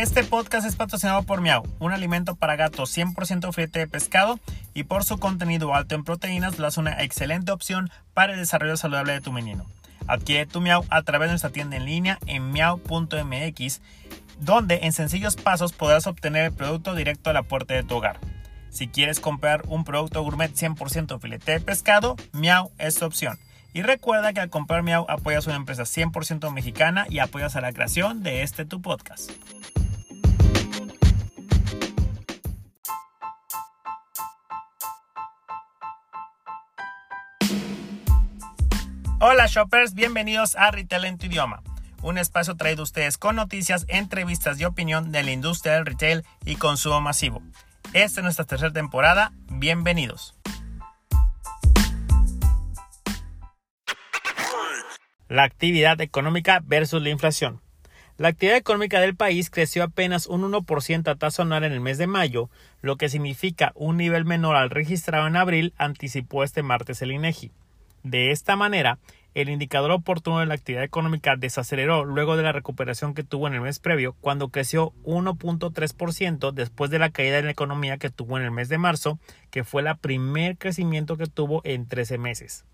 [0.00, 4.40] Este podcast es patrocinado por Miau, un alimento para gatos 100% filete de pescado
[4.72, 8.78] y por su contenido alto en proteínas lo hace una excelente opción para el desarrollo
[8.78, 9.66] saludable de tu menino.
[10.06, 13.82] Adquiere tu Miau a través de nuestra tienda en línea en miau.mx,
[14.40, 18.20] donde en sencillos pasos podrás obtener el producto directo a la puerta de tu hogar.
[18.70, 23.38] Si quieres comprar un producto gourmet 100% filete de pescado, Miau es tu opción.
[23.74, 27.74] Y recuerda que al comprar Miau apoyas una empresa 100% mexicana y apoyas a la
[27.74, 29.30] creación de este tu podcast.
[39.22, 41.62] Hola shoppers, bienvenidos a Retail en tu idioma,
[42.00, 46.24] un espacio traído a ustedes con noticias, entrevistas y opinión de la industria del retail
[46.46, 47.42] y consumo masivo.
[47.92, 50.34] Esta es nuestra tercera temporada, bienvenidos.
[55.28, 57.60] La actividad económica versus la inflación.
[58.16, 61.98] La actividad económica del país creció apenas un 1% a tasa anual en el mes
[61.98, 62.48] de mayo,
[62.80, 67.52] lo que significa un nivel menor al registrado en abril, anticipó este martes el INEGI.
[68.02, 68.98] De esta manera,
[69.34, 73.54] el indicador oportuno de la actividad económica desaceleró luego de la recuperación que tuvo en
[73.54, 78.38] el mes previo, cuando creció 1.3% después de la caída en la economía que tuvo
[78.38, 79.18] en el mes de marzo,
[79.50, 82.64] que fue el primer crecimiento que tuvo en 13 meses.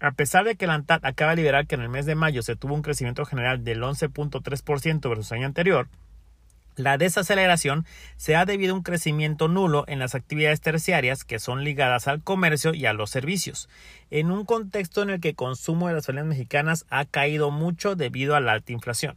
[0.00, 2.42] A pesar de que la ANTAD acaba de liberar que en el mes de mayo
[2.42, 5.88] se tuvo un crecimiento general del 11.3% versus el año anterior,
[6.76, 11.64] la desaceleración se ha debido a un crecimiento nulo en las actividades terciarias que son
[11.64, 13.68] ligadas al comercio y a los servicios,
[14.10, 17.96] en un contexto en el que el consumo de las familias mexicanas ha caído mucho
[17.96, 19.16] debido a la alta inflación.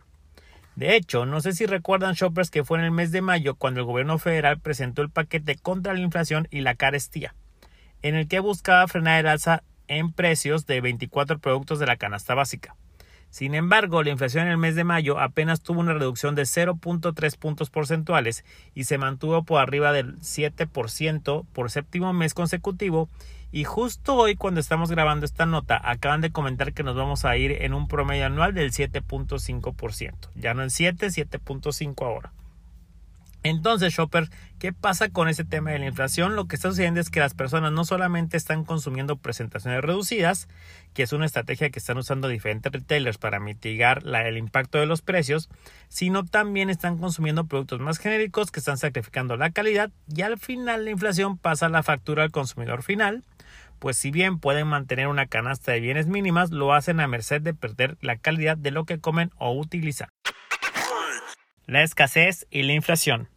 [0.76, 3.82] De hecho, no sé si recuerdan shoppers que fue en el mes de mayo cuando
[3.82, 7.36] el gobierno federal presentó el paquete contra la inflación y la carestía,
[8.02, 12.34] en el que buscaba frenar el alza en precios de 24 productos de la canasta
[12.34, 12.76] básica.
[13.30, 17.38] Sin embargo, la inflación en el mes de mayo apenas tuvo una reducción de 0.3
[17.38, 23.08] puntos porcentuales y se mantuvo por arriba del 7% por séptimo mes consecutivo
[23.52, 27.36] y justo hoy cuando estamos grabando esta nota acaban de comentar que nos vamos a
[27.38, 32.32] ir en un promedio anual del 7.5%, ya no en 7, 7.5 ahora.
[33.44, 34.30] Entonces, Shopper,
[34.60, 36.36] ¿qué pasa con ese tema de la inflación?
[36.36, 40.50] Lo que está sucediendo es que las personas no solamente están consumiendo presentaciones reducidas,
[40.94, 45.02] que es una estrategia que están usando diferentes retailers para mitigar el impacto de los
[45.02, 45.50] precios,
[45.88, 50.84] sino también están consumiendo productos más genéricos que están sacrificando la calidad y al final
[50.84, 53.24] la inflación pasa la factura al consumidor final,
[53.80, 57.54] pues si bien pueden mantener una canasta de bienes mínimas, lo hacen a merced de
[57.54, 60.10] perder la calidad de lo que comen o utilizan
[61.70, 63.30] la escasez y la inflación.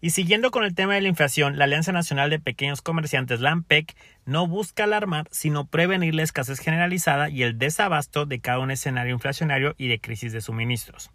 [0.00, 3.52] Y siguiendo con el tema de la inflación, la Alianza Nacional de Pequeños Comerciantes, la
[3.52, 3.94] AMPEC,
[4.26, 9.14] no busca alarmar, sino prevenir la escasez generalizada y el desabasto de cada un escenario
[9.14, 11.10] inflacionario y de crisis de suministros.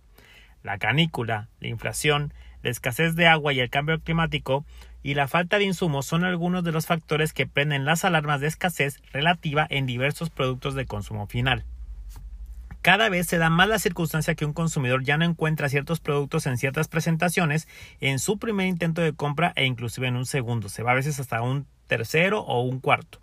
[0.63, 4.65] La canícula, la inflación, la escasez de agua y el cambio climático
[5.01, 8.47] y la falta de insumos son algunos de los factores que prenden las alarmas de
[8.47, 11.63] escasez relativa en diversos productos de consumo final.
[12.81, 16.45] Cada vez se da más la circunstancia que un consumidor ya no encuentra ciertos productos
[16.45, 17.67] en ciertas presentaciones
[17.99, 20.69] en su primer intento de compra e inclusive en un segundo.
[20.69, 23.19] Se va a veces hasta un tercero o un cuarto.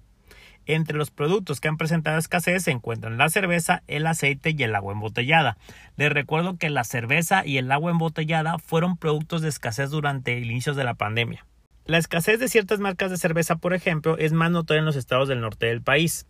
[0.66, 4.74] Entre los productos que han presentado escasez se encuentran la cerveza, el aceite y el
[4.74, 5.56] agua embotellada.
[5.96, 10.50] Les recuerdo que la cerveza y el agua embotellada fueron productos de escasez durante el
[10.50, 11.46] inicio de la pandemia.
[11.86, 15.28] La escasez de ciertas marcas de cerveza, por ejemplo, es más notoria en los estados
[15.28, 16.26] del norte del país.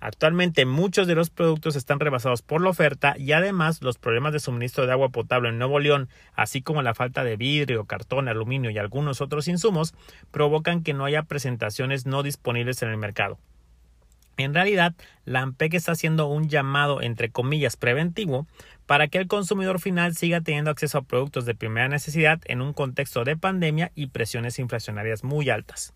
[0.00, 4.40] Actualmente muchos de los productos están rebasados por la oferta y además los problemas de
[4.40, 8.70] suministro de agua potable en Nuevo León, así como la falta de vidrio, cartón, aluminio
[8.70, 9.94] y algunos otros insumos,
[10.30, 13.38] provocan que no haya presentaciones no disponibles en el mercado.
[14.38, 14.94] En realidad,
[15.26, 18.46] la AMPEC está haciendo un llamado entre comillas preventivo
[18.86, 22.72] para que el consumidor final siga teniendo acceso a productos de primera necesidad en un
[22.72, 25.92] contexto de pandemia y presiones inflacionarias muy altas.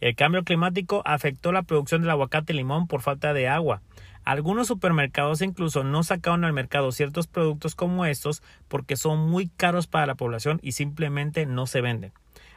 [0.00, 3.82] El cambio climático afectó la producción del aguacate y limón por falta de agua.
[4.24, 9.86] Algunos supermercados incluso no sacaron al mercado ciertos productos como estos porque son muy caros
[9.86, 12.12] para la población y simplemente no se venden.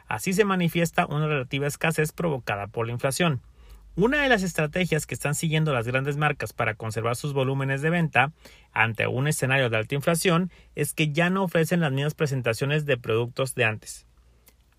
[0.06, 3.40] Así se manifiesta una relativa escasez provocada por la inflación.
[3.94, 7.90] Una de las estrategias que están siguiendo las grandes marcas para conservar sus volúmenes de
[7.90, 8.32] venta
[8.72, 12.96] ante un escenario de alta inflación es que ya no ofrecen las mismas presentaciones de
[12.96, 14.06] productos de antes.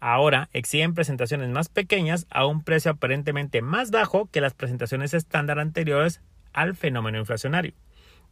[0.06, 5.60] Ahora exigen presentaciones más pequeñas a un precio aparentemente más bajo que las presentaciones estándar
[5.60, 6.20] anteriores
[6.52, 7.74] al fenómeno inflacionario.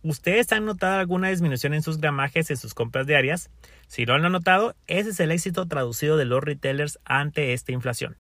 [0.04, 3.52] ¿Ustedes han notado alguna disminución en sus gramajes en sus compras diarias?
[3.88, 7.72] Si no lo han notado, ese es el éxito traducido de los retailers ante esta
[7.72, 8.18] inflación.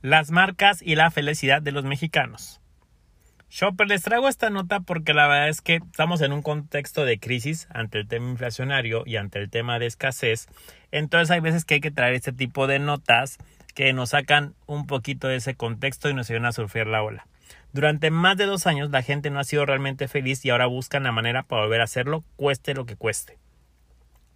[0.00, 2.62] Las marcas y la felicidad de los mexicanos.
[3.50, 7.18] Shopper, les traigo esta nota porque la verdad es que estamos en un contexto de
[7.18, 10.46] crisis ante el tema inflacionario y ante el tema de escasez.
[10.92, 13.38] Entonces hay veces que hay que traer este tipo de notas
[13.74, 17.26] que nos sacan un poquito de ese contexto y nos ayudan a surfear la ola.
[17.72, 21.02] Durante más de dos años la gente no ha sido realmente feliz y ahora buscan
[21.02, 23.36] la manera para volver a hacerlo, cueste lo que cueste.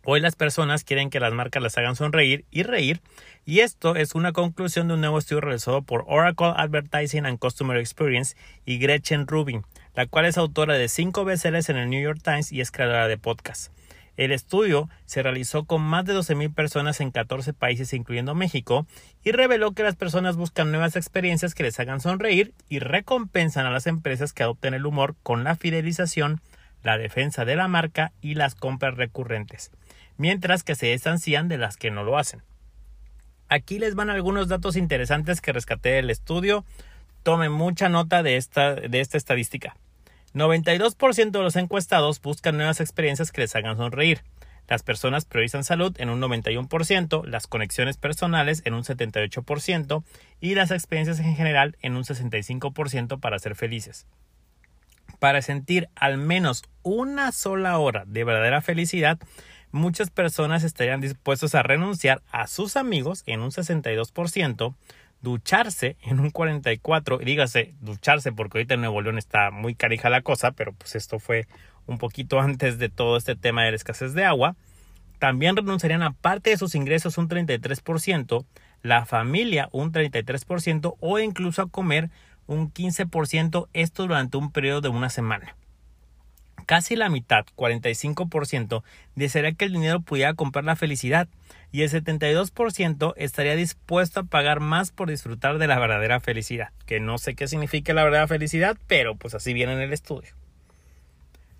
[0.07, 3.01] Hoy las personas quieren que las marcas las hagan sonreír y reír,
[3.47, 7.79] y esto es una conclusión de un nuevo estudio realizado por Oracle Advertising and Customer
[7.79, 8.37] Experience
[8.67, 9.63] y Gretchen Rubin,
[9.95, 13.09] la cual es autora de cinco bestsellers en el New York Times y es creadora
[13.09, 13.73] de podcast.
[14.19, 18.87] El estudio se realizó con más de 12.000 personas en 14 países incluyendo México
[19.25, 23.71] y reveló que las personas buscan nuevas experiencias que les hagan sonreír y recompensan a
[23.71, 26.43] las empresas que adopten el humor con la fidelización,
[26.83, 29.71] la defensa de la marca y las compras recurrentes
[30.17, 32.43] mientras que se distancian de las que no lo hacen.
[33.49, 36.65] Aquí les van algunos datos interesantes que rescaté del estudio.
[37.23, 39.77] Tomen mucha nota de esta, de esta estadística.
[40.35, 44.23] 92% de los encuestados buscan nuevas experiencias que les hagan sonreír.
[44.67, 50.03] Las personas priorizan salud en un 91%, las conexiones personales en un 78%
[50.41, 54.07] y las experiencias en general en un 65% para ser felices.
[55.19, 59.19] Para sentir al menos una sola hora de verdadera felicidad,
[59.75, 64.75] muchas personas estarían dispuestos a renunciar a sus amigos en un 62%,
[65.21, 70.11] ducharse en un 44%, y dígase ducharse porque ahorita en Nuevo León está muy carija
[70.11, 71.49] la cosa, pero pues esto fue
[71.87, 74.55] un poquito antes de todo este tema de la escasez de agua.
[75.19, 78.45] También renunciarían a parte de sus ingresos un 33%,
[78.83, 82.11] la familia un 33% o incluso a comer
[82.47, 85.57] un 15%, esto durante un periodo de una semana.
[86.67, 88.83] Casi la mitad, 45%,
[89.15, 91.29] desearía que el dinero pudiera comprar la felicidad
[91.73, 97.01] y el 72% estaría dispuesto a pagar más por disfrutar de la verdadera felicidad, que
[97.01, 100.31] no sé qué significa la verdadera felicidad, pero pues así viene en el estudio.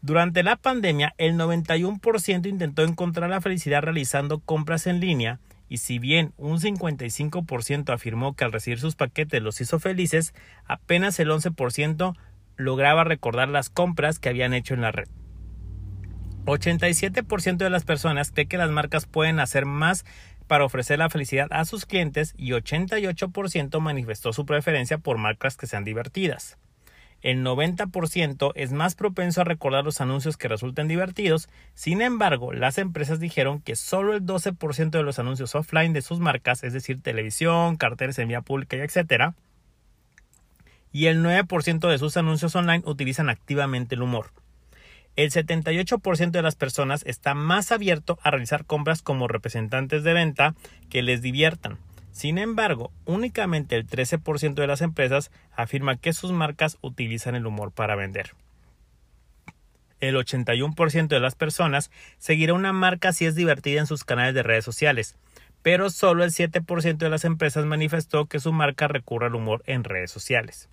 [0.03, 5.99] Durante la pandemia, el 91% intentó encontrar la felicidad realizando compras en línea y si
[5.99, 10.35] bien un 55% afirmó que al recibir sus paquetes los hizo felices,
[10.67, 12.15] apenas el 11%
[12.57, 15.09] lograba recordar las compras que habían hecho en la red.
[16.45, 20.05] 87% de las personas cree que las marcas pueden hacer más
[20.47, 25.67] para ofrecer la felicidad a sus clientes y 88% manifestó su preferencia por marcas que
[25.67, 26.59] sean divertidas.
[27.23, 32.77] El 90% es más propenso a recordar los anuncios que resulten divertidos, sin embargo, las
[32.77, 37.01] empresas dijeron que solo el 12% de los anuncios offline de sus marcas, es decir,
[37.01, 39.35] televisión, carteles en vía pública y etcétera,
[40.95, 44.31] y el 9% de sus anuncios online utilizan activamente el humor.
[45.17, 50.55] El 78% de las personas está más abierto a realizar compras como representantes de venta
[50.91, 51.79] que les diviertan.
[52.13, 57.73] Sin embargo, únicamente el 13% de las empresas afirma que sus marcas utilizan el humor
[57.73, 58.31] para vender.
[59.99, 64.45] El 81% de las personas seguirá una marca si es divertida en sus canales de
[64.45, 65.17] redes sociales,
[65.63, 69.83] pero solo el 7% de las empresas manifestó que su marca recurre al humor en
[69.83, 70.69] redes sociales.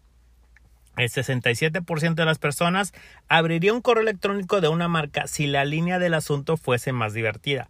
[0.97, 2.93] El 67% de las personas
[3.29, 7.69] abriría un correo electrónico de una marca si la línea del asunto fuese más divertida,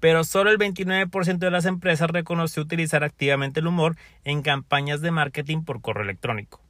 [0.00, 5.10] pero solo el 29% de las empresas reconoció utilizar activamente el humor en campañas de
[5.10, 6.60] marketing por correo electrónico.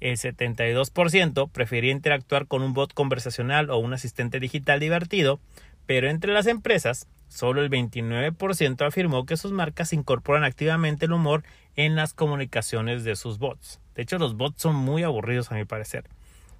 [0.00, 5.38] El 72% prefería interactuar con un bot conversacional o un asistente digital divertido,
[5.86, 11.42] pero entre las empresas, solo el 29% afirmó que sus marcas incorporan activamente el humor
[11.76, 13.80] en las comunicaciones de sus bots.
[13.94, 16.04] De hecho, los bots son muy aburridos a mi parecer.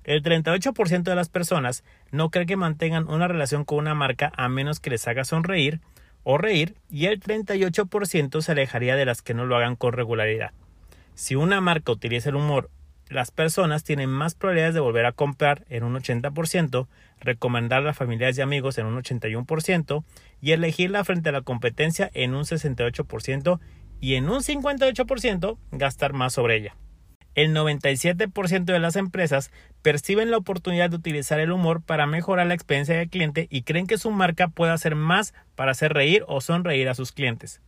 [0.05, 4.49] El 38% de las personas no cree que mantengan una relación con una marca a
[4.49, 5.81] menos que les haga sonreír
[6.25, 10.53] o reír y el 38% se alejaría de las que no lo hagan con regularidad.
[11.15, 12.71] Si una marca utiliza el humor
[13.13, 16.87] las personas tienen más probabilidades de volver a comprar en un 80%,
[17.21, 20.05] recomendar a familiares y amigos en un 81%
[20.41, 23.61] y elegirla frente a la competencia en un 68%
[24.01, 26.77] y en un 58% gastar más sobre ella.
[27.35, 29.51] El 97% de las empresas
[29.81, 33.87] perciben la oportunidad de utilizar el humor para mejorar la experiencia del cliente y creen
[33.87, 37.63] que su marca puede hacer más para hacer reír o sonreír a sus clientes.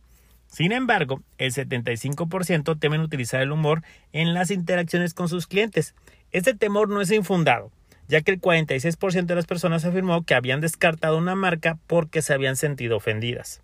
[0.47, 3.83] Sin embargo, el 75% temen utilizar el humor
[4.13, 5.95] en las interacciones con sus clientes.
[6.31, 7.71] Este temor no es infundado,
[8.07, 12.33] ya que el 46% de las personas afirmó que habían descartado una marca porque se
[12.33, 13.61] habían sentido ofendidas.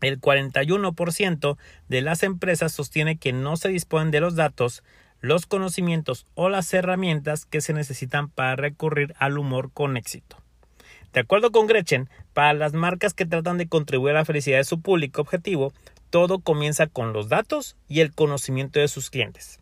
[0.00, 4.82] El 41% de las empresas sostiene que no se disponen de los datos,
[5.20, 10.39] los conocimientos o las herramientas que se necesitan para recurrir al humor con éxito.
[11.12, 14.64] De acuerdo con Gretchen, para las marcas que tratan de contribuir a la felicidad de
[14.64, 15.72] su público objetivo,
[16.10, 19.60] todo comienza con los datos y el conocimiento de sus clientes.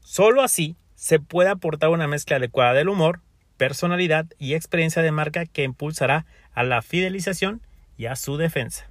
[0.00, 3.20] Solo así se puede aportar una mezcla adecuada del humor,
[3.56, 7.62] personalidad y experiencia de marca que impulsará a la fidelización
[7.96, 8.89] y a su defensa.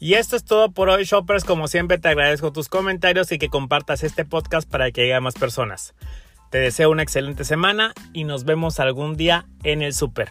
[0.00, 1.44] Y esto es todo por hoy, shoppers.
[1.44, 5.20] Como siempre, te agradezco tus comentarios y que compartas este podcast para que llegue a
[5.20, 5.94] más personas.
[6.50, 10.30] Te deseo una excelente semana y nos vemos algún día en el super.